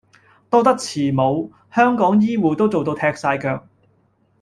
[0.49, 3.67] 多得慈母，香港醫謢都做到踢曬腳